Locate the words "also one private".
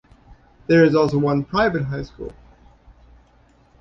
0.95-1.83